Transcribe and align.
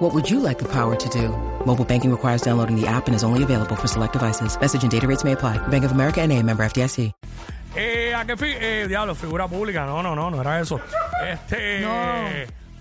What 0.00 0.14
would 0.14 0.30
you 0.30 0.40
like 0.40 0.58
the 0.58 0.64
power 0.64 0.96
to 0.96 1.08
do? 1.10 1.28
Mobile 1.66 1.84
banking 1.84 2.10
requires 2.10 2.40
downloading 2.40 2.74
the 2.74 2.86
app 2.86 3.06
and 3.06 3.14
is 3.14 3.22
only 3.22 3.42
available 3.42 3.76
for 3.76 3.86
select 3.86 4.14
devices. 4.14 4.58
Message 4.58 4.82
and 4.82 4.90
data 4.90 5.06
rates 5.06 5.24
may 5.24 5.32
apply. 5.32 5.58
Bank 5.68 5.84
of 5.84 5.92
America 5.92 6.22
and 6.22 6.32
a 6.32 6.42
member 6.42 6.64
FDIC. 6.64 7.12
Eh, 7.76 8.14
¿a 8.14 8.24
qué 8.24 8.34
fi 8.38 8.46
eh, 8.46 8.86
diablo, 8.88 9.14
figura 9.14 9.46
pública? 9.46 9.84
No, 9.84 10.02
no, 10.02 10.14
no, 10.16 10.30
no 10.30 10.40
era 10.40 10.58
eso. 10.58 10.80
Este. 11.22 11.86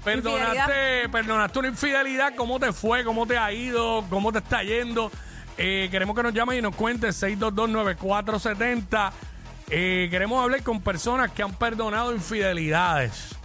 Perdonaste, 0.02 1.10
perdonaste 1.12 1.60
una 1.60 1.68
infidelidad. 1.68 2.36
¿Cómo 2.38 2.58
te 2.58 2.72
fue? 2.72 3.04
¿Cómo 3.04 3.28
te 3.28 3.38
ha 3.38 3.52
ido? 3.52 4.06
¿Cómo 4.10 4.32
te 4.32 4.38
está 4.40 4.64
yendo? 4.64 5.12
Eh, 5.58 5.90
queremos 5.92 6.16
que 6.16 6.24
nos 6.24 6.34
llamen 6.34 6.60
y 6.60 6.62
nos 6.62 6.74
cuentes 6.74 7.22
6229470. 7.22 9.12
Eh, 9.70 10.08
queremos 10.10 10.42
hablar 10.42 10.64
con 10.64 10.80
personas 10.80 11.32
que 11.32 11.44
han 11.44 11.54
perdonado 11.54 12.14
infidelidades. 12.16 13.36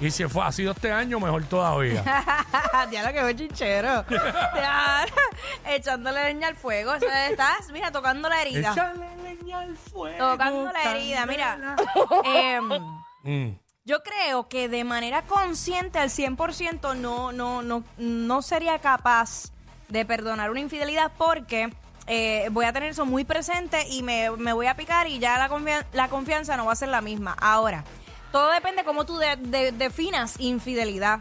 Y 0.00 0.10
si 0.10 0.24
fue, 0.28 0.44
ha 0.44 0.52
sido 0.52 0.72
este 0.72 0.92
año, 0.92 1.18
mejor 1.18 1.44
todavía. 1.44 2.02
Diablo, 2.90 3.12
que 3.28 3.36
chinchero. 3.36 4.02
Diablo, 4.08 5.14
echándole 5.66 6.24
leña 6.24 6.48
al 6.48 6.56
fuego. 6.56 6.92
O 6.92 6.98
sea, 7.00 7.28
estás, 7.30 7.70
mira, 7.72 7.90
tocando 7.90 8.28
la 8.28 8.40
herida. 8.42 8.70
Échale 8.72 9.16
leña 9.22 9.60
al 9.60 9.76
fuego. 9.76 10.16
Tocando 10.32 10.70
la 10.72 10.82
herida, 10.94 11.26
mira. 11.26 11.76
em, 12.24 12.68
Mm. 13.24 13.58
yo 13.84 14.02
creo 14.04 14.48
que 14.48 14.68
de 14.68 14.84
manera 14.84 15.22
consciente 15.22 15.98
al 15.98 16.08
100% 16.08 16.94
no, 16.94 17.32
no, 17.32 17.62
no, 17.62 17.82
no 17.98 18.42
sería 18.42 18.78
capaz 18.78 19.50
de 19.88 20.04
perdonar 20.04 20.50
una 20.52 20.60
infidelidad 20.60 21.10
porque 21.18 21.72
eh, 22.06 22.48
voy 22.52 22.64
a 22.64 22.72
tener 22.72 22.90
eso 22.90 23.04
muy 23.04 23.24
presente 23.24 23.88
y 23.88 24.04
me, 24.04 24.30
me 24.30 24.52
voy 24.52 24.66
a 24.68 24.76
picar 24.76 25.08
y 25.08 25.18
ya 25.18 25.36
la 25.92 26.08
confianza 26.08 26.56
no 26.56 26.66
va 26.66 26.72
a 26.72 26.76
ser 26.76 26.88
la 26.90 27.00
misma. 27.00 27.36
Ahora, 27.40 27.82
todo 28.32 28.50
depende 28.52 28.84
cómo 28.84 29.04
tú 29.06 29.16
de- 29.18 29.36
de- 29.36 29.72
definas 29.72 30.38
infidelidad. 30.38 31.20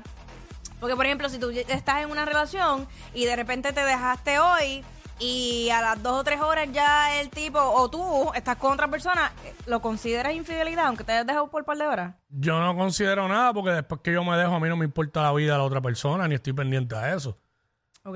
Porque, 0.79 0.95
por 0.95 1.05
ejemplo, 1.05 1.27
si 1.29 1.39
tú 1.39 1.49
estás 1.49 2.03
en 2.03 2.11
una 2.11 2.25
relación 2.25 2.87
y 3.13 3.25
de 3.25 3.35
repente 3.35 3.73
te 3.73 3.83
dejaste 3.83 4.37
hoy 4.39 4.83
y 5.19 5.69
a 5.71 5.81
las 5.81 6.03
dos 6.03 6.19
o 6.19 6.23
tres 6.23 6.39
horas 6.39 6.67
ya 6.71 7.19
el 7.19 7.31
tipo 7.31 7.59
o 7.59 7.89
tú 7.89 8.31
estás 8.35 8.57
con 8.57 8.73
otra 8.73 8.87
persona, 8.87 9.31
¿lo 9.65 9.81
consideras 9.81 10.33
infidelidad 10.33 10.85
aunque 10.85 11.03
te 11.03 11.13
hayas 11.13 11.25
dejado 11.25 11.49
por 11.49 11.61
un 11.61 11.65
par 11.65 11.77
de 11.77 11.87
horas? 11.87 12.15
Yo 12.29 12.59
no 12.59 12.75
considero 12.77 13.27
nada 13.27 13.51
porque 13.53 13.71
después 13.71 14.01
que 14.03 14.13
yo 14.13 14.23
me 14.23 14.37
dejo, 14.37 14.53
a 14.53 14.59
mí 14.59 14.69
no 14.69 14.77
me 14.77 14.85
importa 14.85 15.23
la 15.23 15.31
vida 15.33 15.53
de 15.53 15.57
la 15.57 15.63
otra 15.63 15.81
persona, 15.81 16.27
ni 16.27 16.35
estoy 16.35 16.53
pendiente 16.53 16.95
a 16.95 17.15
eso. 17.15 17.39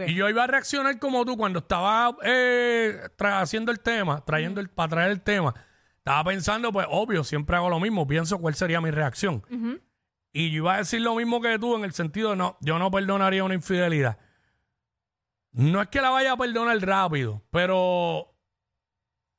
Y 0.07 0.13
yo 0.13 0.29
iba 0.29 0.43
a 0.43 0.47
reaccionar 0.47 0.99
como 0.99 1.25
tú 1.25 1.35
cuando 1.35 1.59
estaba 1.59 2.15
eh, 2.23 2.97
haciendo 3.19 3.71
el 3.73 3.79
tema, 3.81 4.23
trayendo 4.23 4.61
el, 4.61 4.69
para 4.69 4.89
traer 4.89 5.11
el 5.11 5.21
tema. 5.21 5.53
Estaba 6.03 6.23
pensando, 6.23 6.71
pues 6.71 6.87
obvio, 6.89 7.23
siempre 7.23 7.55
hago 7.55 7.69
lo 7.69 7.79
mismo, 7.79 8.07
pienso 8.07 8.39
cuál 8.39 8.55
sería 8.55 8.81
mi 8.81 8.89
reacción. 8.91 9.43
Y 10.33 10.49
yo 10.49 10.57
iba 10.57 10.73
a 10.75 10.77
decir 10.77 11.01
lo 11.01 11.13
mismo 11.15 11.41
que 11.41 11.59
tú 11.59 11.75
en 11.75 11.83
el 11.83 11.93
sentido 11.93 12.31
de 12.31 12.37
no, 12.37 12.57
yo 12.61 12.79
no 12.79 12.89
perdonaría 12.89 13.43
una 13.43 13.53
infidelidad. 13.53 14.17
No 15.51 15.81
es 15.81 15.89
que 15.89 16.01
la 16.01 16.09
vaya 16.09 16.31
a 16.31 16.37
perdonar 16.37 16.79
rápido, 16.79 17.41
pero 17.51 18.33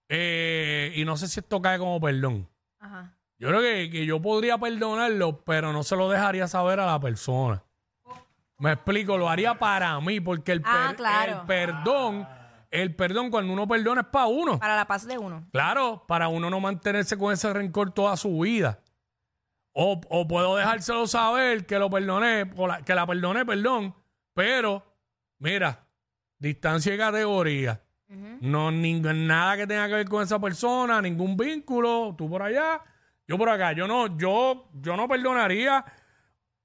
eh, 0.08 0.92
y 0.94 1.04
no 1.04 1.16
sé 1.16 1.26
si 1.28 1.40
esto 1.40 1.60
cae 1.62 1.78
como 1.78 2.00
perdón. 2.00 2.48
Ajá. 2.78 3.16
Yo 3.38 3.48
creo 3.48 3.60
que, 3.60 3.90
que 3.90 4.06
yo 4.06 4.20
podría 4.22 4.58
perdonarlo, 4.58 5.42
pero 5.44 5.72
no 5.72 5.82
se 5.82 5.96
lo 5.96 6.08
dejaría 6.10 6.46
saber 6.46 6.78
a 6.80 6.86
la 6.86 7.00
persona. 7.00 7.64
Me 8.58 8.72
explico, 8.72 9.18
lo 9.18 9.28
haría 9.28 9.58
para 9.58 9.98
mí, 10.00 10.20
porque 10.20 10.52
el, 10.52 10.62
Ah, 10.64 10.84
per- 10.88 10.96
claro. 10.96 11.40
el 11.40 11.46
perdón, 11.46 12.28
el 12.72 12.96
perdón 12.96 13.30
cuando 13.30 13.52
uno 13.52 13.68
perdona 13.68 14.00
es 14.00 14.06
para 14.08 14.26
uno. 14.26 14.58
Para 14.58 14.74
la 14.74 14.86
paz 14.86 15.06
de 15.06 15.16
uno. 15.18 15.46
Claro, 15.52 16.04
para 16.08 16.26
uno 16.28 16.50
no 16.50 16.58
mantenerse 16.58 17.16
con 17.16 17.32
ese 17.32 17.52
rencor 17.52 17.92
toda 17.92 18.16
su 18.16 18.40
vida. 18.40 18.80
O, 19.74 20.00
o 20.10 20.26
puedo 20.28 20.56
dejárselo 20.56 21.06
saber 21.06 21.64
que 21.66 21.78
lo 21.78 21.88
perdoné, 21.88 22.50
o 22.56 22.66
la- 22.66 22.82
que 22.82 22.94
la 22.94 23.06
perdoné, 23.06 23.44
perdón, 23.46 23.94
pero 24.34 24.82
mira, 25.38 25.86
distancia 26.38 26.94
y 26.94 26.98
categoría. 26.98 27.80
No, 28.42 28.70
nada 28.70 29.56
que 29.56 29.66
tenga 29.66 29.86
que 29.88 29.94
ver 29.94 30.08
con 30.08 30.22
esa 30.22 30.38
persona, 30.38 31.00
ningún 31.00 31.34
vínculo, 31.36 32.14
tú 32.18 32.28
por 32.28 32.42
allá, 32.42 32.82
yo 33.26 33.38
por 33.38 33.48
acá. 33.48 33.72
Yo 33.72 33.86
no, 33.86 34.18
yo, 34.18 34.68
yo 34.74 34.96
no 34.98 35.08
perdonaría 35.08 35.82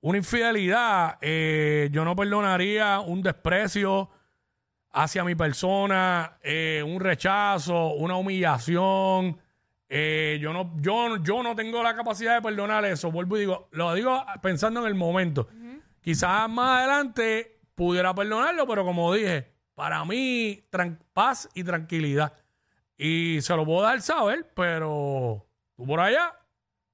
una 0.01 0.17
infidelidad, 0.17 1.17
eh, 1.21 1.87
yo 1.91 2.03
no 2.03 2.15
perdonaría 2.17 2.99
un 2.99 3.21
desprecio 3.21 4.09
hacia 4.91 5.23
mi 5.23 5.35
persona, 5.35 6.37
eh, 6.41 6.83
un 6.85 6.99
rechazo, 6.99 7.93
una 7.93 8.15
humillación. 8.15 9.39
eh, 9.89 10.37
yo, 10.41 10.51
no, 10.53 10.73
yo, 10.79 11.17
yo 11.23 11.43
no 11.43 11.55
tengo 11.55 11.81
la 11.83 11.95
capacidad 11.95 12.35
de 12.35 12.41
perdonar 12.41 12.83
eso. 12.85 13.11
Vuelvo 13.11 13.37
y 13.37 13.41
digo, 13.41 13.69
lo 13.71 13.93
digo 13.93 14.23
pensando 14.41 14.81
en 14.81 14.87
el 14.87 14.95
momento. 14.95 15.47
Quizás 16.01 16.49
más 16.49 16.79
adelante 16.79 17.59
pudiera 17.75 18.13
perdonarlo, 18.13 18.65
pero 18.67 18.83
como 18.83 19.13
dije, 19.13 19.51
para 19.75 20.03
mí, 20.05 20.63
paz 21.13 21.49
y 21.53 21.63
tranquilidad. 21.63 22.33
Y 22.97 23.39
se 23.41 23.55
lo 23.55 23.65
puedo 23.65 23.81
dar 23.83 24.01
saber, 24.01 24.51
pero 24.55 25.45
tú 25.75 25.85
por 25.85 25.99
allá 25.99 26.33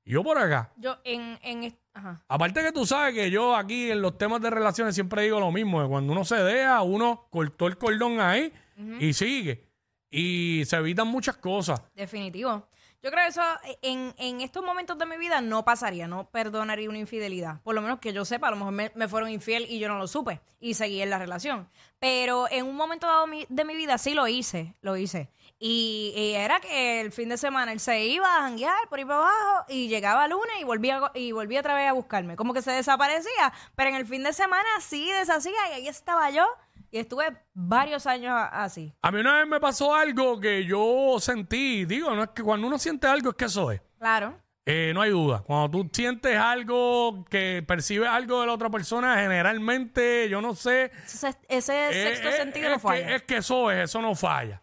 yo 0.05 0.23
por 0.23 0.37
acá. 0.37 0.71
Yo 0.75 0.97
en, 1.03 1.39
en 1.43 1.63
ajá. 1.93 2.23
Aparte 2.27 2.61
que 2.61 2.71
tú 2.71 2.85
sabes 2.85 3.13
que 3.13 3.29
yo 3.31 3.55
aquí 3.55 3.91
en 3.91 4.01
los 4.01 4.17
temas 4.17 4.41
de 4.41 4.49
relaciones 4.49 4.95
siempre 4.95 5.23
digo 5.23 5.39
lo 5.39 5.51
mismo, 5.51 5.81
que 5.81 5.87
cuando 5.89 6.11
uno 6.13 6.25
se 6.25 6.35
deja, 6.37 6.81
uno 6.81 7.27
cortó 7.29 7.67
el 7.67 7.77
cordón 7.77 8.19
ahí 8.19 8.51
y 8.99 9.13
sigue. 9.13 9.67
Y 10.09 10.63
se 10.65 10.75
evitan 10.77 11.07
muchas 11.07 11.37
cosas. 11.37 11.81
Definitivo. 11.95 12.67
Yo 13.01 13.11
creo 13.11 13.23
que 13.23 13.29
eso 13.29 13.41
en, 13.81 14.13
en 14.17 14.39
estos 14.41 14.63
momentos 14.63 14.97
de 14.97 15.05
mi 15.05 15.17
vida 15.17 15.41
no 15.41 15.65
pasaría, 15.65 16.07
no 16.07 16.29
perdonaría 16.29 16.87
una 16.87 16.99
infidelidad. 16.99 17.59
Por 17.61 17.75
lo 17.75 17.81
menos 17.81 17.99
que 17.99 18.13
yo 18.13 18.23
sepa, 18.23 18.47
a 18.47 18.51
lo 18.51 18.55
mejor 18.57 18.71
me, 18.73 18.91
me 18.95 19.09
fueron 19.09 19.29
infiel 19.29 19.65
y 19.67 19.77
yo 19.79 19.89
no 19.89 19.97
lo 19.97 20.07
supe 20.07 20.39
y 20.61 20.75
seguí 20.75 21.01
en 21.01 21.09
la 21.09 21.17
relación. 21.17 21.67
Pero 21.99 22.47
en 22.49 22.65
un 22.65 22.77
momento 22.77 23.05
dado 23.07 23.27
mi- 23.27 23.45
de 23.49 23.65
mi 23.65 23.75
vida 23.75 23.97
sí 23.97 24.13
lo 24.13 24.27
hice, 24.29 24.73
lo 24.81 24.95
hice. 24.95 25.29
Y, 25.65 26.11
y 26.13 26.33
era 26.33 26.59
que 26.59 26.99
el 26.99 27.13
fin 27.13 27.29
de 27.29 27.37
semana 27.37 27.71
él 27.71 27.79
se 27.79 28.03
iba 28.03 28.27
a 28.27 28.41
janguear 28.41 28.89
por 28.89 28.99
ahí 28.99 29.05
para 29.05 29.19
abajo 29.19 29.65
y 29.69 29.87
llegaba 29.87 30.27
lunes 30.27 30.51
y 30.59 30.65
volvía, 30.65 30.99
y 31.13 31.31
volvía 31.31 31.61
otra 31.61 31.73
vez 31.73 31.87
a 31.87 31.93
buscarme. 31.93 32.35
Como 32.35 32.53
que 32.53 32.61
se 32.61 32.71
desaparecía, 32.71 33.53
pero 33.73 33.89
en 33.89 33.95
el 33.95 34.05
fin 34.05 34.23
de 34.23 34.33
semana 34.33 34.67
sí 34.81 35.09
deshacía 35.09 35.53
y 35.69 35.73
ahí 35.75 35.87
estaba 35.87 36.29
yo. 36.31 36.45
Y 36.91 36.99
estuve 36.99 37.37
varios 37.53 38.05
años 38.07 38.37
así. 38.51 38.93
A 39.01 39.09
mí 39.09 39.21
una 39.21 39.37
vez 39.37 39.47
me 39.47 39.61
pasó 39.61 39.95
algo 39.95 40.37
que 40.37 40.65
yo 40.65 41.15
sentí, 41.21 41.85
digo, 41.85 42.13
no 42.13 42.23
es 42.23 42.29
que 42.31 42.43
cuando 42.43 42.67
uno 42.67 42.77
siente 42.77 43.07
algo 43.07 43.29
es 43.29 43.35
que 43.37 43.45
eso 43.45 43.71
es. 43.71 43.81
Claro. 43.99 44.37
Eh, 44.65 44.91
no 44.93 45.01
hay 45.01 45.11
duda. 45.11 45.43
Cuando 45.47 45.69
tú 45.69 45.89
sientes 45.93 46.37
algo, 46.37 47.23
que 47.29 47.63
percibes 47.65 48.09
algo 48.09 48.41
de 48.41 48.47
la 48.47 48.53
otra 48.53 48.69
persona, 48.69 49.15
generalmente, 49.15 50.27
yo 50.27 50.41
no 50.41 50.55
sé, 50.55 50.91
Ese, 51.05 51.37
ese 51.47 51.89
Eh, 51.89 51.93
sexto 52.09 52.27
eh, 52.27 52.33
sentido 52.33 52.69
no 52.69 52.79
falla. 52.79 53.07
Que, 53.07 53.15
es 53.15 53.23
que 53.23 53.37
eso 53.37 53.71
es, 53.71 53.85
eso 53.85 54.01
no 54.01 54.13
falla. 54.13 54.61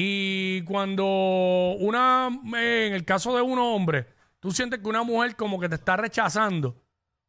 Y 0.00 0.62
cuando 0.62 1.04
una, 1.80 2.28
eh, 2.56 2.86
en 2.86 2.94
el 2.94 3.04
caso 3.04 3.34
de 3.34 3.42
un 3.42 3.58
hombre, 3.58 4.06
tú 4.38 4.52
sientes 4.52 4.78
que 4.78 4.88
una 4.88 5.02
mujer 5.02 5.34
como 5.34 5.58
que 5.58 5.68
te 5.68 5.74
está 5.74 5.96
rechazando 5.96 6.80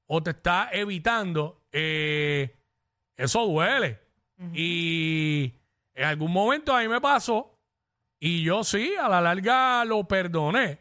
o 0.06 0.22
te 0.22 0.30
está 0.30 0.70
evitando, 0.72 1.64
eh, 1.72 2.56
eso 3.18 3.44
duele. 3.48 4.00
Y 4.54 5.52
en 5.96 6.06
algún 6.06 6.32
momento 6.32 6.76
a 6.76 6.82
mí 6.82 6.88
me 6.88 7.02
pasó 7.02 7.58
y 8.20 8.44
yo 8.44 8.64
sí, 8.64 8.94
a 9.02 9.10
la 9.10 9.20
larga 9.20 9.84
lo 9.84 10.08
perdoné. 10.08 10.80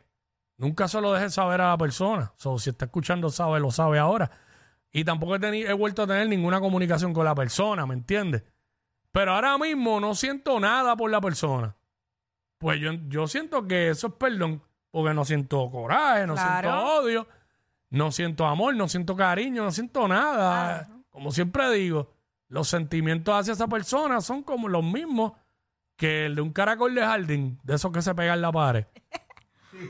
Nunca 0.59 0.89
se 0.89 1.01
lo 1.01 1.15
dejé 1.15 1.31
saber 1.31 1.63
a 1.63 1.71
la 1.71 1.79
persona. 1.79 2.35
So, 2.37 2.59
si 2.59 2.69
está 2.69 2.85
escuchando, 2.85 3.31
sabe, 3.31 3.61
lo 3.61 3.71
sabe 3.71 3.99
ahora. 3.99 4.31
Y 4.93 5.05
tampoco 5.05 5.37
he, 5.37 5.61
he 5.61 5.73
vuelto 5.73 6.03
a 6.03 6.07
tener 6.07 6.29
ninguna 6.29 6.61
comunicación 6.61 7.15
con 7.15 7.25
la 7.25 7.35
persona, 7.35 7.87
¿me 7.87 7.95
entiendes? 7.95 8.45
Pero 9.11 9.33
ahora 9.33 9.57
mismo 9.57 10.01
no 10.01 10.15
siento 10.15 10.61
nada 10.61 10.95
por 10.95 11.11
la 11.11 11.23
persona. 11.23 11.78
Pues 12.59 12.81
yo, 12.81 12.93
yo 13.09 13.27
siento 13.29 13.67
que 13.67 13.91
eso 13.91 14.09
es 14.09 14.13
perdón, 14.15 14.63
porque 14.91 15.15
no 15.15 15.25
siento 15.25 15.71
coraje, 15.71 16.27
no 16.27 16.35
Claro. 16.35 16.69
siento 16.71 16.95
odio, 16.99 17.29
no 17.91 18.11
siento 18.11 18.47
amor, 18.47 18.75
no 18.75 18.89
siento 18.89 19.17
cariño, 19.17 19.63
no 19.65 19.71
siento 19.71 20.07
nada. 20.09 20.89
Como 21.11 21.31
siempre 21.33 21.71
digo, 21.73 22.11
los 22.49 22.69
sentimientos 22.69 23.35
hacia 23.35 23.53
esa 23.53 23.69
persona 23.69 24.21
son 24.21 24.43
como 24.43 24.69
los 24.69 24.83
mismos 24.85 25.33
que 25.97 26.27
el 26.27 26.35
de 26.37 26.41
un 26.43 26.53
caracol 26.53 26.95
de 26.95 27.03
jardín, 27.03 27.59
de 27.63 27.75
esos 27.75 27.91
que 27.93 28.03
se 28.03 28.15
pegan 28.15 28.37
en 28.37 28.43
la 28.43 28.53
pared. 28.53 28.85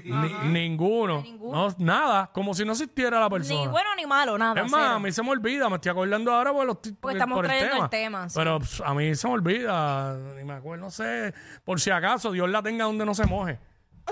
Ni- 0.04 0.32
ninguno. 0.52 1.22
Ninguno. 1.22 1.68
No, 1.68 1.74
nada, 1.78 2.30
como 2.32 2.52
si 2.54 2.64
no 2.64 2.72
existiera 2.72 3.18
la 3.20 3.30
persona. 3.30 3.60
Ni 3.60 3.66
bueno 3.68 3.94
ni 3.96 4.06
malo, 4.06 4.36
nada. 4.36 4.60
Es 4.62 4.70
más, 4.70 4.80
cero. 4.82 4.94
a 4.94 4.98
mí 4.98 5.12
se 5.12 5.22
me 5.22 5.30
olvida, 5.30 5.68
me 5.68 5.76
estoy 5.76 5.90
acordando 5.90 6.32
ahora 6.32 6.52
por, 6.52 6.66
los, 6.66 6.80
ti- 6.82 6.92
Porque 6.92 7.16
estamos 7.16 7.36
por 7.36 7.44
el 7.46 7.50
trayendo 7.50 7.74
tema. 7.74 7.84
el 7.84 7.90
tema, 7.90 8.28
sí. 8.28 8.34
Pero 8.38 8.58
pss, 8.60 8.82
a 8.84 8.94
mí 8.94 9.14
se 9.14 9.26
me 9.28 9.34
olvida, 9.34 10.16
ni 10.36 10.44
me 10.44 10.54
acuerdo, 10.54 10.84
no 10.84 10.90
sé, 10.90 11.32
por 11.64 11.80
si 11.80 11.90
acaso 11.90 12.30
Dios 12.32 12.48
la 12.50 12.62
tenga 12.62 12.84
donde 12.84 13.04
no 13.06 13.14
se 13.14 13.26
moje. 13.26 13.58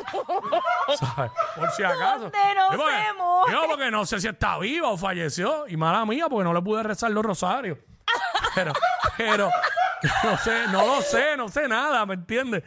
¿Sabes? 0.99 1.33
Por 1.57 1.71
si 1.71 1.83
acaso. 1.83 2.31
¿Dónde 2.31 2.39
no 2.55 2.71
Sí, 2.71 2.77
porque- 2.77 2.93
se 3.07 3.13
moje? 3.15 3.51
Digo, 3.51 3.63
porque 3.69 3.91
no 3.91 4.07
sé 4.07 4.21
si 4.21 4.29
está 4.29 4.59
viva 4.59 4.89
o 4.91 4.97
falleció. 4.97 5.67
Y 5.69 5.77
mala 5.77 6.05
mía, 6.05 6.27
porque 6.29 6.45
no 6.45 6.53
le 6.55 6.63
pude 6.63 6.83
rezar 6.83 7.11
los 7.11 7.25
rosarios. 7.25 7.79
Pero, 8.55 8.73
pero, 9.19 9.51
no 10.25 10.39
sé, 10.39 10.67
no 10.73 10.87
lo 10.87 11.03
sé, 11.03 11.37
no 11.37 11.49
sé 11.49 11.69
nada, 11.69 12.07
¿me 12.07 12.15
entiendes? 12.15 12.63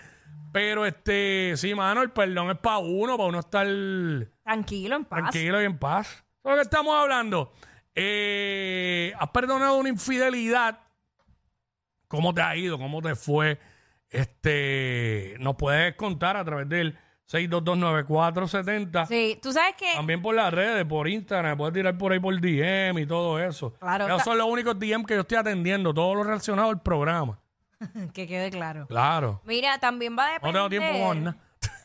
Pero 0.51 0.85
este, 0.85 1.53
sí, 1.57 1.75
mano, 1.75 2.01
el 2.01 2.11
perdón 2.11 2.49
es 2.51 2.57
para 2.57 2.79
uno, 2.79 3.17
para 3.17 3.29
uno 3.29 3.39
estar 3.39 3.67
Tranquilo, 4.43 4.95
en 4.95 5.05
paz. 5.05 5.19
tranquilo 5.31 5.61
y 5.61 5.65
en 5.65 5.77
paz. 5.77 6.23
Lo 6.43 6.55
que 6.55 6.61
estamos 6.61 6.95
hablando. 6.95 7.51
Eh, 7.93 9.13
¿Has 9.19 9.29
perdonado 9.29 9.77
una 9.77 9.89
infidelidad? 9.89 10.79
¿Cómo 12.07 12.33
te 12.33 12.41
ha 12.41 12.55
ido? 12.55 12.77
¿Cómo 12.79 13.01
te 13.01 13.13
fue? 13.15 13.59
Este, 14.09 15.35
nos 15.39 15.55
puedes 15.55 15.93
contar 15.95 16.35
a 16.35 16.43
través 16.43 16.67
del 16.67 16.97
6229470. 17.31 19.05
Sí, 19.07 19.39
tú 19.41 19.51
sabes 19.53 19.75
que 19.77 19.93
También 19.93 20.21
por 20.21 20.33
las 20.33 20.51
redes, 20.51 20.83
por 20.85 21.07
Instagram, 21.07 21.57
puedes 21.57 21.73
tirar 21.73 21.95
por 21.97 22.11
ahí 22.11 22.19
por 22.19 22.33
DM 22.39 22.97
y 23.01 23.05
todo 23.05 23.39
eso. 23.39 23.73
Claro, 23.79 24.05
Esos 24.07 24.17
ta- 24.19 24.23
son 24.23 24.37
los 24.39 24.47
únicos 24.47 24.79
DM 24.79 25.05
que 25.05 25.13
yo 25.13 25.21
estoy 25.21 25.37
atendiendo, 25.37 25.93
todo 25.93 26.15
lo 26.15 26.23
relacionado 26.23 26.69
al 26.69 26.81
programa. 26.81 27.39
que 28.13 28.27
quede 28.27 28.49
claro. 28.51 28.87
Claro. 28.87 29.41
Mira, 29.45 29.77
también 29.79 30.17
va 30.17 30.23
a 30.25 30.27
No 30.27 30.33
depender. 30.33 30.53
tengo 30.53 30.69
tiempo 30.69 31.05
con 31.07 31.23
nada. 31.23 31.37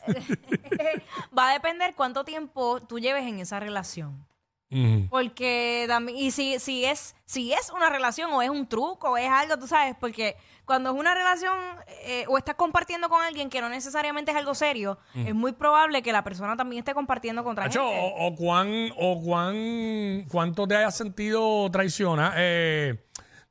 va 1.37 1.49
a 1.49 1.53
depender 1.53 1.93
cuánto 1.95 2.23
tiempo 2.23 2.81
tú 2.81 2.99
lleves 2.99 3.23
en 3.23 3.39
esa 3.39 3.59
relación. 3.59 4.25
Ujú. 4.71 5.07
Porque 5.09 5.85
también, 5.87 6.17
y 6.17 6.31
si, 6.31 6.59
si 6.59 6.85
es, 6.85 7.15
si 7.25 7.53
es 7.53 7.69
una 7.69 7.89
relación 7.89 8.31
o 8.33 8.41
es 8.41 8.49
un 8.49 8.67
truco 8.67 9.11
o 9.11 9.17
es 9.17 9.29
algo, 9.29 9.57
tú 9.57 9.67
sabes, 9.67 9.95
porque 9.99 10.35
cuando 10.65 10.89
es 10.91 10.95
una 10.99 11.13
relación 11.13 11.55
eh, 12.03 12.25
o 12.27 12.37
estás 12.37 12.55
compartiendo 12.55 13.07
con 13.07 13.21
alguien 13.21 13.49
que 13.49 13.61
no 13.61 13.69
necesariamente 13.69 14.31
es 14.31 14.37
algo 14.37 14.55
serio, 14.55 14.97
es 15.13 15.35
muy 15.35 15.51
probable 15.53 16.01
que 16.01 16.11
la 16.11 16.23
persona 16.23 16.57
también 16.57 16.79
esté 16.79 16.95
compartiendo 16.95 17.43
con 17.43 17.51
otra 17.53 17.65
Nacho, 17.65 17.87
gente. 17.87 18.13
o, 18.17 18.27
o 18.27 18.35
cuán, 18.35 18.89
o 18.97 19.21
cuán, 19.21 20.25
cuánto 20.31 20.67
te 20.67 20.75
hayas 20.75 20.97
sentido 20.97 21.69
traiciona, 21.71 22.33
eh, 22.35 23.04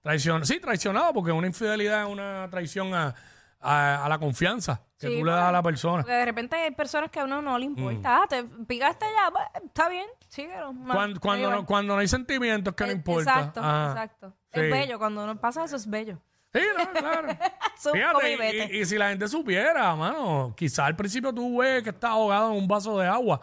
traicion, 0.04 0.44
sí, 0.44 0.60
traicionado, 0.60 1.12
porque 1.14 1.32
una 1.32 1.46
infidelidad 1.46 2.02
es 2.04 2.08
una 2.08 2.46
traición 2.50 2.94
a, 2.94 3.14
a- 3.60 4.04
a 4.04 4.08
la 4.08 4.18
confianza 4.18 4.82
que 4.98 5.08
Sí, 5.08 5.18
tú 5.18 5.24
le 5.24 5.32
das 5.32 5.44
a 5.44 5.52
la 5.52 5.62
persona. 5.62 6.02
Porque 6.02 6.12
de 6.14 6.24
repente 6.26 6.56
hay 6.56 6.70
personas 6.72 7.10
que 7.10 7.18
a 7.20 7.24
uno 7.24 7.40
no 7.42 7.58
le 7.58 7.66
Mm. 7.66 7.78
importa. 7.78 8.22
Ah, 8.22 8.26
te 8.28 8.44
picaste 8.44 9.06
ya, 9.06 9.30
pues, 9.30 9.44
está 9.64 9.88
bien, 9.88 10.06
síguelo. 10.28 10.72
Ma- 10.74 10.94
Cuando, 10.94 11.20
cuando, 11.20 11.50
no, 11.50 11.64
cuando 11.66 11.94
no 11.94 12.00
hay 12.00 12.08
sentimientos 12.08 12.74
que 12.74 12.84
no 12.84 12.90
Eh, 12.90 12.94
importa. 12.94 13.30
Exacto, 13.38 13.60
Ajá. 13.60 13.90
exacto. 13.92 14.28
Sí. 14.52 14.60
Es 14.60 14.70
bello, 14.70 14.98
cuando 14.98 15.26
nos 15.26 15.38
pasa 15.38 15.64
eso 15.64 15.76
es 15.76 15.88
bello. 15.88 16.18
Sí, 16.52 16.60
no, 16.78 16.92
claro. 17.00 17.28
Eso, 17.76 17.90
come 17.90 17.98
y 17.98 18.36
Fíjate, 18.36 18.36
vete. 18.36 18.76
y, 18.76 18.80
y 18.82 18.84
si 18.84 18.96
la 18.96 19.08
gente 19.08 19.26
supiera, 19.26 19.96
mano, 19.96 20.54
quizá 20.56 20.86
al 20.86 20.94
principio 20.94 21.32
tú 21.34 21.58
ves 21.58 21.82
que 21.82 21.90
estás 21.90 22.10
ahogado 22.10 22.52
en 22.52 22.58
un 22.58 22.68
vaso 22.68 22.96
de 22.98 23.08
agua, 23.08 23.40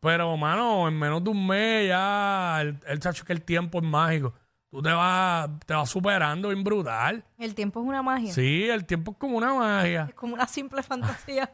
pero, 0.00 0.34
mano, 0.38 0.88
en 0.88 0.98
menos 0.98 1.22
de 1.22 1.28
un 1.30 1.46
mes 1.46 1.88
ya 1.88 2.58
el, 2.62 2.78
el 2.86 2.98
chacho 3.00 3.24
que 3.26 3.34
el 3.34 3.42
tiempo 3.42 3.78
es 3.78 3.84
mágico. 3.84 4.32
Tú 4.70 4.80
te 4.82 4.92
vas, 4.92 5.48
te 5.66 5.74
vas 5.74 5.90
superando 5.90 6.48
bien 6.48 6.62
brutal. 6.62 7.24
El 7.38 7.54
tiempo 7.54 7.80
es 7.80 7.86
una 7.86 8.02
magia. 8.02 8.32
Sí, 8.32 8.68
el 8.68 8.86
tiempo 8.86 9.12
es 9.12 9.18
como 9.18 9.36
una 9.36 9.52
magia. 9.52 10.06
Es 10.08 10.14
como 10.14 10.34
una 10.34 10.46
simple 10.46 10.82
fantasía. 10.82 11.50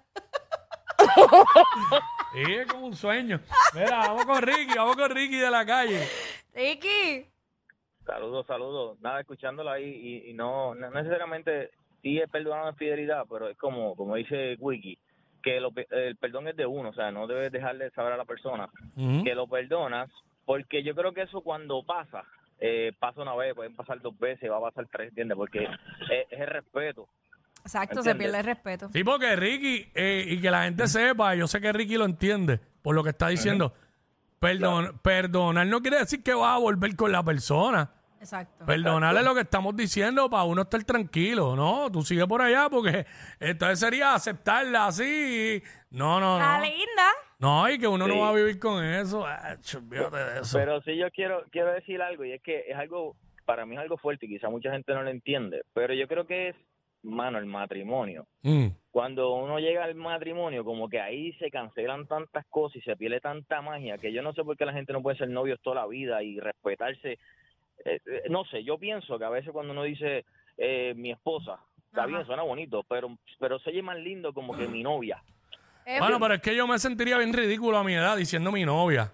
Sí, 2.35 2.43
es 2.53 2.67
como 2.67 2.87
un 2.87 2.95
sueño. 2.97 3.41
Mira, 3.75 3.99
vamos 4.01 4.27
con 4.27 4.43
Ricky, 4.43 4.75
vamos 4.77 4.97
con 4.97 5.11
Ricky 5.11 5.37
de 5.37 5.51
la 5.51 5.65
calle. 5.65 6.07
Ricky. 6.55 7.27
Saludos, 8.05 8.47
saludos. 8.47 9.01
Nada, 9.01 9.21
escuchándola 9.21 9.73
ahí 9.73 9.85
y, 10.27 10.31
y 10.31 10.35
no, 10.35 10.75
no 10.75 10.91
necesariamente 10.91 11.71
sí 12.03 12.19
es 12.19 12.29
perdonado 12.31 12.69
en 12.69 12.77
fidelidad, 12.77 13.25
pero 13.31 13.49
es 13.49 13.57
como, 13.57 13.97
como 13.97 14.15
dice 14.17 14.57
Wiki, 14.59 14.99
que 15.43 15.59
lo 15.61 15.73
pe- 15.73 15.89
el 15.91 16.17
perdón 16.17 16.49
es 16.49 16.57
de 16.57 16.67
uno, 16.67 16.91
o 16.91 16.95
sea, 16.95 17.11
no 17.11 17.27
debes 17.27 17.51
dejarle 17.51 17.91
saber 17.93 18.13
a 18.13 18.17
la 18.17 18.25
persona 18.25 18.69
que 19.25 19.35
lo 19.35 19.49
perdonas, 19.49 20.09
porque 20.45 20.83
yo 20.85 20.95
creo 20.95 21.13
que 21.15 21.23
eso 21.23 21.41
cuando 21.41 21.83
pasa, 21.83 22.23
eh, 22.61 22.93
pasa 22.99 23.23
una 23.23 23.35
vez, 23.35 23.55
pueden 23.55 23.75
pasar 23.75 24.01
dos 24.01 24.19
veces, 24.19 24.51
va 24.51 24.59
a 24.59 24.71
pasar 24.71 24.87
tres, 24.91 25.09
¿entiendes? 25.09 25.37
Porque 25.37 25.65
es, 25.65 26.27
es 26.31 26.41
el 26.41 26.47
respeto. 26.47 27.09
Exacto, 27.63 28.01
se 28.01 28.15
pierde 28.15 28.39
el 28.39 28.45
respeto. 28.45 28.89
Sí, 28.93 29.03
porque 29.03 29.35
Ricky, 29.35 29.91
eh, 29.93 30.25
y 30.29 30.41
que 30.41 30.51
la 30.53 30.65
gente 30.65 30.87
sepa, 30.87 31.35
yo 31.35 31.49
sé 31.49 31.61
que 31.61 31.73
Ricky 31.73 31.97
lo 31.97 32.05
entiende 32.05 32.61
por 32.81 32.95
lo 32.95 33.03
que 33.03 33.11
está 33.11 33.29
diciendo. 33.29 33.75
Perdon, 34.39 34.99
Perdonar 35.03 35.67
no 35.67 35.81
quiere 35.81 35.99
decir 35.99 36.23
que 36.23 36.33
vas 36.33 36.55
a 36.55 36.59
volver 36.59 36.95
con 36.95 37.11
la 37.11 37.25
persona. 37.25 37.91
Exacto. 38.19 38.65
Perdonarle 38.65 39.23
lo 39.23 39.35
que 39.35 39.43
estamos 39.43 39.77
diciendo 39.77 40.29
para 40.31 40.45
uno 40.45 40.63
estar 40.63 40.83
tranquilo, 40.85 41.55
¿no? 41.55 41.91
Tú 41.91 42.03
sigue 42.03 42.27
por 42.27 42.43
allá 42.43 42.69
porque 42.71 43.07
entonces 43.41 43.79
sería 43.79 44.15
aceptarla 44.15 44.87
así. 44.87 45.63
No, 45.91 46.21
no, 46.21 46.39
Está 46.39 46.59
no. 46.59 46.65
linda. 46.65 47.13
No, 47.39 47.71
y 47.71 47.79
que 47.79 47.87
uno 47.87 48.09
no 48.09 48.19
va 48.19 48.31
a 48.31 48.33
vivir 48.33 48.59
con 48.59 48.83
eso. 48.83 49.27
Ach, 49.27 49.75
olvídate 49.75 50.17
de 50.17 50.41
eso. 50.41 50.59
Pero 50.59 50.81
sí 50.83 50.97
yo 50.97 51.11
quiero 51.11 51.45
quiero 51.51 51.73
decir 51.73 52.01
algo 52.01 52.25
y 52.25 52.33
es 52.33 52.43
que 52.43 52.65
es 52.69 52.77
algo 52.77 53.17
para 53.45 53.65
mí 53.65 53.77
es 53.77 53.81
algo 53.81 53.97
fuerte 53.97 54.27
y 54.27 54.31
quizá 54.31 54.49
mucha 54.49 54.73
gente 54.73 54.93
no 54.93 55.03
lo 55.03 55.11
entiende, 55.11 55.63
pero 55.73 55.95
yo 55.95 56.09
creo 56.09 56.27
que 56.27 56.49
es 56.49 56.57
mano 57.03 57.39
el 57.39 57.47
matrimonio. 57.47 58.27
Mm. 58.43 58.67
Cuando 58.91 59.35
uno 59.35 59.59
llega 59.59 59.85
al 59.85 59.95
matrimonio, 59.95 60.65
como 60.65 60.89
que 60.89 61.01
ahí 61.01 61.33
se 61.35 61.51
cancelan 61.51 62.07
tantas 62.07 62.45
cosas 62.47 62.77
y 62.77 62.81
se 62.81 62.97
pierde 62.97 63.21
tanta 63.21 63.63
magia 63.63 63.99
que 63.99 64.13
yo 64.13 64.23
no 64.23 64.33
sé 64.33 64.43
por 64.43 64.57
qué 64.57 64.67
la 64.67 64.73
gente 64.73 64.93
no 64.93 65.03
puede 65.03 65.19
ser 65.19 65.29
novios 65.29 65.61
toda 65.63 65.77
la 65.77 65.87
vida 65.87 66.23
y 66.23 66.41
respetarse. 66.41 67.19
Eh, 67.85 68.01
eh, 68.07 68.23
no 68.31 68.45
sé, 68.45 68.65
yo 68.65 68.79
pienso 68.79 69.19
que 69.19 69.25
a 69.25 69.29
veces 69.31 69.53
cuando 69.53 69.73
uno 69.73 69.83
dice 69.83 70.25
eh, 70.57 70.95
mi 70.97 71.11
esposa, 71.13 71.59
está 71.87 72.01
Ajá. 72.01 72.07
bien, 72.07 72.27
suena 72.27 72.43
bonito, 72.43 72.83
pero 72.89 73.17
pero 73.39 73.59
se 73.61 73.71
oye 73.71 73.83
más 73.83 73.97
lindo 73.99 74.33
como 74.33 74.57
que 74.57 74.67
mi 74.67 74.83
novia. 74.83 75.23
Bueno, 76.01 76.19
pero 76.19 76.35
es 76.35 76.41
que 76.41 76.57
yo 76.57 76.67
me 76.67 76.79
sentiría 76.81 77.17
bien 77.19 77.33
ridículo 77.33 77.79
a 77.79 77.85
mi 77.85 77.95
edad 77.95 78.17
diciendo 78.17 78.51
mi 78.51 78.65
novia. 78.65 79.13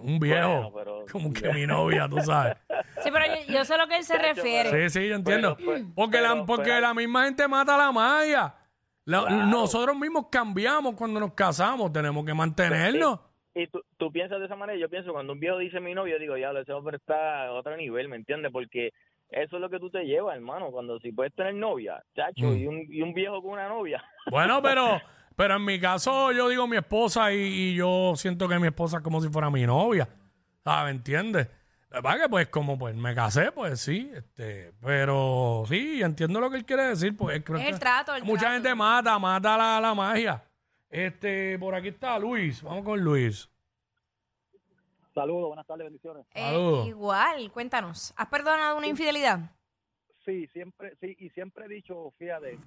Un 0.00 0.18
viejo. 0.18 0.48
Bueno, 0.48 0.72
pero- 0.74 1.04
Como 1.10 1.32
que 1.32 1.50
mi 1.52 1.66
novia, 1.66 2.08
tú 2.08 2.18
sabes. 2.20 2.56
Sí, 3.02 3.10
pero 3.12 3.26
yo, 3.26 3.52
yo 3.52 3.64
sé 3.64 3.74
a 3.74 3.78
lo 3.78 3.86
que 3.86 3.96
él 3.96 4.04
se 4.04 4.18
refiere. 4.18 4.88
Sí, 4.90 5.00
sí, 5.00 5.08
yo 5.08 5.14
entiendo. 5.16 5.54
Pero, 5.56 5.70
pues, 5.70 5.84
porque 5.94 6.20
la, 6.20 6.32
pero, 6.32 6.46
porque 6.46 6.64
pero- 6.64 6.80
la 6.80 6.94
misma 6.94 7.24
gente 7.24 7.46
mata 7.46 7.76
la 7.76 7.92
magia. 7.92 8.54
La- 9.04 9.20
Claro. 9.24 9.46
Nosotros 9.46 9.96
mismos 9.96 10.26
cambiamos 10.30 10.94
cuando 10.94 11.20
nos 11.20 11.32
casamos. 11.34 11.92
Tenemos 11.92 12.24
que 12.24 12.34
mantenernos. 12.34 13.20
Y 13.60 13.66
tú, 13.66 13.82
tú 13.96 14.12
piensas 14.12 14.38
de 14.38 14.46
esa 14.46 14.56
manera, 14.56 14.78
yo 14.78 14.88
pienso 14.88 15.12
cuando 15.12 15.32
un 15.32 15.40
viejo 15.40 15.58
dice 15.58 15.80
mi 15.80 15.94
novio, 15.94 16.18
digo, 16.18 16.36
ya, 16.36 16.50
ese 16.52 16.72
hombre 16.72 16.96
está 16.98 17.46
a 17.46 17.52
otro 17.52 17.76
nivel, 17.76 18.08
¿me 18.08 18.16
entiendes? 18.16 18.52
Porque 18.52 18.92
eso 19.30 19.56
es 19.56 19.60
lo 19.60 19.68
que 19.68 19.78
tú 19.80 19.90
te 19.90 20.04
llevas, 20.04 20.36
hermano, 20.36 20.70
cuando 20.70 20.98
si 21.00 21.12
puedes 21.12 21.34
tener 21.34 21.54
novia, 21.54 22.02
chacho, 22.14 22.46
Mm. 22.46 22.56
y, 22.56 22.66
un, 22.66 22.86
y 22.88 23.02
un 23.02 23.12
viejo 23.14 23.42
con 23.42 23.52
una 23.52 23.68
novia. 23.68 24.02
Bueno, 24.30 24.60
pero, 24.62 25.00
pero 25.36 25.56
en 25.56 25.64
mi 25.64 25.80
caso 25.80 26.30
yo 26.32 26.48
digo 26.48 26.66
mi 26.68 26.76
esposa 26.76 27.32
y, 27.32 27.38
y 27.38 27.74
yo 27.74 28.12
siento 28.16 28.48
que 28.48 28.58
mi 28.58 28.68
esposa 28.68 28.98
es 28.98 29.02
como 29.02 29.20
si 29.20 29.28
fuera 29.28 29.50
mi 29.50 29.66
novia. 29.66 30.08
¿Sabes? 30.64 30.94
¿Entiendes? 30.94 31.48
La 31.90 32.02
verdad 32.02 32.22
que 32.24 32.28
pues 32.28 32.48
como 32.48 32.78
pues 32.78 32.94
me 32.94 33.14
casé, 33.14 33.50
pues 33.50 33.80
sí, 33.80 34.10
este, 34.14 34.72
pero 34.84 35.64
sí, 35.66 36.02
entiendo 36.02 36.38
lo 36.38 36.50
que 36.50 36.58
él 36.58 36.64
quiere 36.66 36.82
decir, 36.84 37.16
pues 37.16 37.42
creo 37.42 37.58
que 37.58 37.68
el 37.68 37.78
trato, 37.78 38.14
el 38.14 38.24
mucha 38.24 38.40
trato. 38.40 38.54
gente 38.54 38.74
mata, 38.74 39.18
mata 39.18 39.56
la, 39.56 39.80
la 39.80 39.94
magia. 39.94 40.42
Este, 40.90 41.58
por 41.58 41.74
aquí 41.74 41.88
está 41.88 42.18
Luis, 42.18 42.62
vamos 42.62 42.84
con 42.84 43.00
Luis. 43.00 43.48
Saludos, 45.14 45.48
buenas 45.48 45.66
tardes, 45.66 45.84
bendiciones. 45.86 46.26
Eh, 46.34 46.40
Saludos. 46.40 46.86
igual, 46.88 47.50
cuéntanos. 47.52 48.14
¿Has 48.16 48.28
perdonado 48.28 48.76
una 48.78 48.86
infidelidad? 48.86 49.50
Sí, 50.24 50.46
siempre, 50.48 50.96
sí, 51.00 51.16
y 51.18 51.30
siempre 51.30 51.66
he 51.66 51.68
dicho, 51.68 52.12
fíjate, 52.18 52.58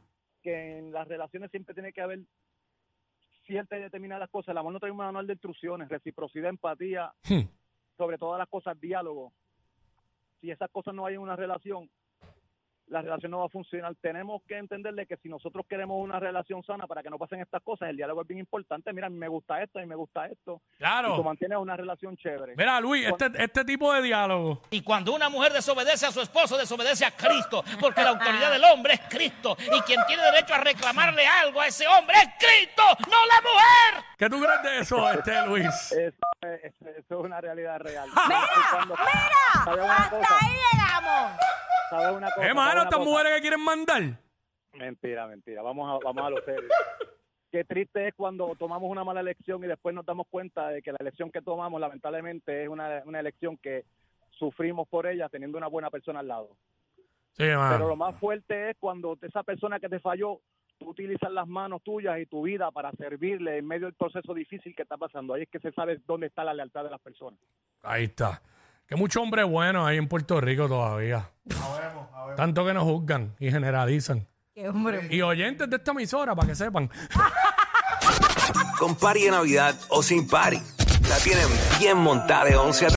que 0.43 0.77
en 0.79 0.91
las 0.91 1.07
relaciones 1.07 1.49
siempre 1.51 1.73
tiene 1.73 1.93
que 1.93 2.01
haber 2.01 2.19
ciertas 3.45 3.79
y 3.79 3.83
determinadas 3.83 4.29
cosas. 4.29 4.49
El 4.49 4.57
amor 4.57 4.73
no 4.73 4.79
trae 4.79 4.91
un 4.91 4.97
manual 4.97 5.25
de 5.27 5.33
instrucciones, 5.33 5.89
reciprocidad, 5.89 6.49
empatía, 6.49 7.13
Hmm. 7.27 7.47
sobre 7.97 8.17
todas 8.17 8.37
las 8.39 8.49
cosas, 8.49 8.79
diálogo. 8.79 9.31
Si 10.41 10.49
esas 10.51 10.69
cosas 10.71 10.93
no 10.93 11.05
hay 11.05 11.15
en 11.15 11.21
una 11.21 11.35
relación, 11.35 11.89
la 12.91 13.01
relación 13.01 13.31
no 13.31 13.39
va 13.39 13.45
a 13.45 13.49
funcionar. 13.49 13.95
Tenemos 14.01 14.41
que 14.47 14.57
entenderle 14.57 15.05
que 15.07 15.15
si 15.17 15.29
nosotros 15.29 15.65
queremos 15.67 15.97
una 16.03 16.19
relación 16.19 16.61
sana 16.63 16.85
para 16.87 17.01
que 17.01 17.09
no 17.09 17.17
pasen 17.17 17.39
estas 17.39 17.61
cosas, 17.63 17.89
el 17.89 17.95
diálogo 17.95 18.21
es 18.21 18.27
bien 18.27 18.39
importante. 18.41 18.91
Mira, 18.91 19.09
me 19.09 19.27
gusta 19.29 19.61
esto, 19.63 19.79
mí 19.79 19.85
me 19.85 19.95
gusta 19.95 20.25
esto. 20.27 20.55
Y 20.55 20.67
tú 20.69 20.77
Claro. 20.77 21.23
mantienes 21.23 21.57
una 21.57 21.77
relación 21.77 22.17
chévere. 22.17 22.53
Mira, 22.57 22.79
Luis, 22.81 23.07
este, 23.07 23.31
este 23.41 23.63
tipo 23.63 23.93
de 23.93 24.01
diálogo. 24.01 24.61
Y 24.71 24.81
cuando 24.81 25.13
una 25.13 25.29
mujer 25.29 25.53
desobedece 25.53 26.05
a 26.05 26.11
su 26.11 26.19
esposo, 26.21 26.57
desobedece 26.57 27.05
a 27.05 27.11
Cristo, 27.11 27.63
porque 27.79 28.01
la 28.03 28.09
autoridad 28.09 28.51
del 28.51 28.63
hombre 28.65 28.95
es 28.95 29.01
Cristo. 29.09 29.55
Y 29.59 29.79
quien 29.81 29.99
tiene 30.05 30.23
derecho 30.23 30.53
a 30.53 30.57
reclamarle 30.59 31.25
algo 31.25 31.61
a 31.61 31.67
ese 31.67 31.87
hombre 31.87 32.15
es 32.17 32.29
Cristo, 32.37 32.83
no 33.09 33.17
la 33.25 33.41
mujer. 33.41 34.05
¿Qué 34.17 34.29
tú 34.29 34.39
crees 34.41 34.63
de 34.63 34.79
eso, 34.79 35.09
este 35.11 35.45
Luis? 35.47 35.91
Eso, 35.93 36.17
es- 36.41 36.73
eso 36.81 37.19
es 37.19 37.25
una 37.25 37.39
realidad 37.41 37.79
real. 37.79 38.09
¡Mira! 38.27 38.39
Cuando- 38.71 38.95
¡Mira! 38.95 39.63
¿Sabes 39.65 39.83
una 39.83 39.95
¡Hasta 39.95 40.17
cosa? 40.17 40.37
ahí 40.41 40.57
llegamos! 40.73 41.39
¿Sabes 41.89 42.17
una 42.17 42.31
cosa? 42.31 42.47
Eh, 42.47 42.53
mano, 42.53 42.71
¿Sabes 42.71 42.83
estas 42.85 42.99
mujeres 43.05 43.33
que 43.35 43.41
quieren 43.41 43.61
mandar. 43.63 44.01
Mentira, 44.73 45.27
mentira. 45.27 45.61
Vamos 45.61 45.89
a, 45.89 46.03
vamos 46.05 46.25
a 46.25 46.29
lo 46.29 46.41
serio. 46.43 46.69
Qué 47.51 47.65
triste 47.65 48.07
es 48.07 48.13
cuando 48.15 48.55
tomamos 48.55 48.89
una 48.89 49.03
mala 49.03 49.19
elección 49.19 49.61
y 49.63 49.67
después 49.67 49.93
nos 49.93 50.05
damos 50.05 50.25
cuenta 50.29 50.69
de 50.69 50.81
que 50.81 50.91
la 50.93 50.97
elección 51.01 51.29
que 51.29 51.41
tomamos, 51.41 51.79
lamentablemente, 51.81 52.63
es 52.63 52.69
una, 52.69 53.01
una 53.05 53.19
elección 53.19 53.57
que 53.57 53.83
sufrimos 54.31 54.87
por 54.87 55.05
ella 55.05 55.27
teniendo 55.27 55.57
una 55.57 55.67
buena 55.67 55.89
persona 55.89 56.21
al 56.21 56.29
lado. 56.29 56.55
Sí, 57.33 57.43
Pero 57.43 57.87
lo 57.89 57.95
más 57.97 58.15
fuerte 58.17 58.69
es 58.71 58.77
cuando 58.79 59.17
esa 59.21 59.43
persona 59.43 59.79
que 59.79 59.89
te 59.89 59.99
falló 59.99 60.39
tú 60.81 60.89
utilizas 60.89 61.31
las 61.31 61.47
manos 61.47 61.83
tuyas 61.83 62.19
y 62.19 62.25
tu 62.25 62.41
vida 62.41 62.71
para 62.71 62.91
servirle 62.93 63.59
en 63.59 63.67
medio 63.67 63.85
del 63.85 63.93
proceso 63.93 64.33
difícil 64.33 64.75
que 64.75 64.81
está 64.81 64.97
pasando. 64.97 65.35
Ahí 65.35 65.43
es 65.43 65.49
que 65.49 65.59
se 65.59 65.71
sabe 65.71 66.01
dónde 66.07 66.27
está 66.27 66.43
la 66.43 66.55
lealtad 66.55 66.83
de 66.83 66.89
las 66.89 66.99
personas. 66.99 67.39
Ahí 67.83 68.05
está. 68.05 68.41
Que 68.87 68.95
mucho 68.95 69.21
hombre 69.21 69.43
bueno 69.43 69.85
hay 69.85 69.97
en 69.97 70.07
Puerto 70.07 70.41
Rico 70.41 70.67
todavía. 70.67 71.29
Tanto 72.35 72.65
que 72.65 72.73
nos 72.73 72.83
juzgan 72.83 73.35
y 73.39 73.51
generalizan. 73.51 74.27
Qué 74.55 74.67
hombre. 74.67 75.07
Y 75.11 75.21
oyentes 75.21 75.69
de 75.69 75.75
esta 75.75 75.91
emisora, 75.91 76.35
para 76.35 76.47
que 76.47 76.55
sepan. 76.55 76.89
Con 78.79 78.95
party 78.95 79.25
de 79.25 79.31
Navidad 79.31 79.75
o 79.89 80.01
sin 80.01 80.27
party. 80.27 80.57
La 81.07 81.17
tienen 81.17 81.47
bien 81.79 81.97
montada 81.97 82.45
de 82.45 82.55
11 82.55 82.85
a 82.87 82.89